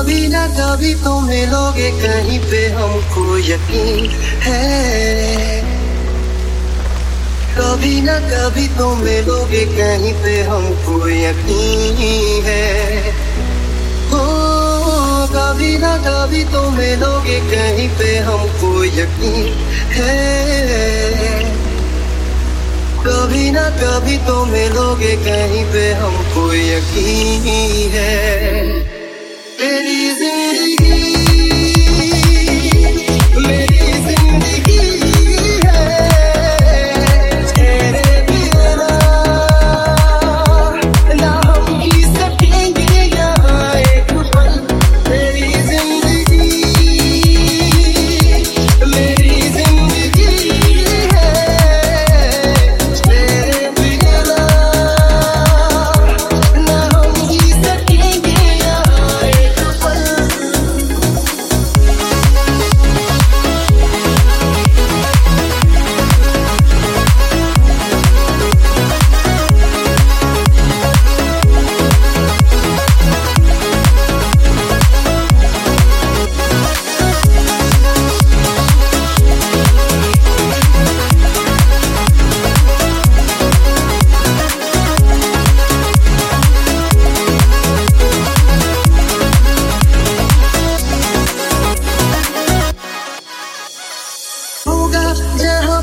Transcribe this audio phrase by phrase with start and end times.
[0.00, 4.10] कभी ना कभी तो मिलोगे कहीं पे, हमको यकीन
[4.40, 5.62] है।
[7.58, 13.12] कभी ना कभी तो मिलोगे कहीं पे, हमको यकीन है।
[14.10, 14.22] ओ,
[15.26, 19.52] कभी ना कभी तो मिलोगे कहीं पे, हमको यकीन
[19.92, 21.44] है।
[23.06, 28.89] कभी ना कभी तो मिलोगे कहीं पे, हमको यकीन है।
[29.60, 31.09] feliz de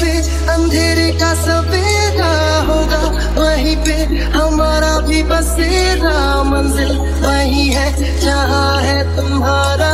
[0.00, 0.10] पे
[0.52, 2.32] अंधेरे का सवेरा
[2.68, 3.02] होगा।
[3.40, 3.96] वहीं पे
[4.34, 6.92] हमारा भी बसेरा मंजिल
[7.22, 7.88] वही है,
[8.20, 9.92] जहाँ है तुम्हारा